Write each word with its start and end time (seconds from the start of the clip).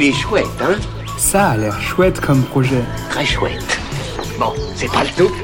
Il 0.00 0.04
est 0.04 0.12
chouette, 0.12 0.46
hein 0.60 0.78
Ça 1.18 1.48
a 1.48 1.56
l'air 1.56 1.80
chouette 1.80 2.20
comme 2.20 2.44
projet. 2.44 2.84
Très 3.10 3.26
chouette. 3.26 3.80
Bon, 4.38 4.52
c'est 4.76 4.86
pas 4.86 5.02
le 5.02 5.10
tout, 5.10 5.34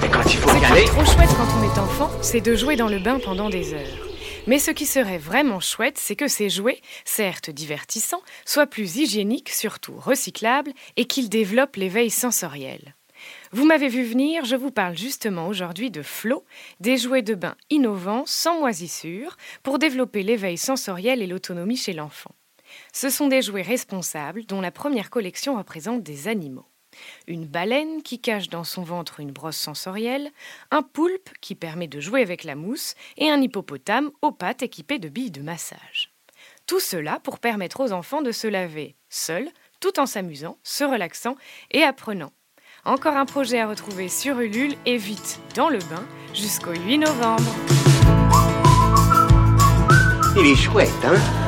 mais 0.00 0.08
quand 0.08 0.24
il 0.24 0.38
faut 0.38 0.48
y 0.48 0.64
aller... 0.64 0.86
Trop 0.86 1.04
chouette 1.04 1.28
quand 1.36 1.46
on 1.58 1.62
est 1.62 1.78
enfant, 1.78 2.10
c'est 2.22 2.40
de 2.40 2.54
jouer 2.54 2.76
dans 2.76 2.88
le 2.88 3.00
bain 3.00 3.18
pendant 3.22 3.50
des 3.50 3.74
heures. 3.74 4.08
Mais 4.46 4.58
ce 4.58 4.70
qui 4.70 4.86
serait 4.86 5.18
vraiment 5.18 5.60
chouette, 5.60 5.98
c'est 5.98 6.16
que 6.16 6.26
ces 6.26 6.48
jouets, 6.48 6.80
certes 7.04 7.50
divertissants, 7.50 8.22
soient 8.46 8.66
plus 8.66 8.96
hygiéniques, 8.96 9.50
surtout 9.50 9.96
recyclables, 9.98 10.72
et 10.96 11.04
qu'ils 11.04 11.28
développent 11.28 11.76
l'éveil 11.76 12.08
sensoriel. 12.08 12.94
Vous 13.52 13.66
m'avez 13.66 13.88
vu 13.88 14.04
venir, 14.04 14.46
je 14.46 14.56
vous 14.56 14.70
parle 14.70 14.96
justement 14.96 15.48
aujourd'hui 15.48 15.90
de 15.90 16.00
Flo, 16.00 16.46
des 16.80 16.96
jouets 16.96 17.20
de 17.20 17.34
bain 17.34 17.56
innovants, 17.68 18.24
sans 18.24 18.58
moisissure, 18.58 19.36
pour 19.62 19.78
développer 19.78 20.22
l'éveil 20.22 20.56
sensoriel 20.56 21.20
et 21.20 21.26
l'autonomie 21.26 21.76
chez 21.76 21.92
l'enfant. 21.92 22.34
Ce 22.92 23.10
sont 23.10 23.28
des 23.28 23.42
jouets 23.42 23.62
responsables 23.62 24.44
dont 24.46 24.60
la 24.60 24.70
première 24.70 25.10
collection 25.10 25.56
représente 25.56 26.02
des 26.02 26.28
animaux. 26.28 26.66
Une 27.26 27.46
baleine 27.46 28.02
qui 28.02 28.20
cache 28.20 28.48
dans 28.48 28.64
son 28.64 28.82
ventre 28.82 29.20
une 29.20 29.32
brosse 29.32 29.56
sensorielle, 29.56 30.30
un 30.70 30.82
poulpe 30.82 31.30
qui 31.40 31.54
permet 31.54 31.86
de 31.86 32.00
jouer 32.00 32.22
avec 32.22 32.44
la 32.44 32.54
mousse 32.54 32.94
et 33.16 33.30
un 33.30 33.40
hippopotame 33.40 34.10
aux 34.22 34.32
pattes 34.32 34.62
équipées 34.62 34.98
de 34.98 35.08
billes 35.08 35.30
de 35.30 35.42
massage. 35.42 36.12
Tout 36.66 36.80
cela 36.80 37.20
pour 37.20 37.38
permettre 37.38 37.80
aux 37.80 37.92
enfants 37.92 38.22
de 38.22 38.32
se 38.32 38.46
laver 38.46 38.96
seuls, 39.08 39.48
tout 39.80 40.00
en 40.00 40.06
s'amusant, 40.06 40.58
se 40.62 40.84
relaxant 40.84 41.36
et 41.70 41.82
apprenant. 41.82 42.32
Encore 42.84 43.16
un 43.16 43.26
projet 43.26 43.60
à 43.60 43.68
retrouver 43.68 44.08
sur 44.08 44.40
Ulule 44.40 44.74
et 44.86 44.96
vite 44.96 45.40
dans 45.54 45.68
le 45.68 45.78
bain 45.78 46.06
jusqu'au 46.34 46.72
8 46.72 46.98
novembre. 46.98 47.54
Il 50.36 50.46
est 50.46 50.56
chouette, 50.56 50.90
hein? 51.04 51.47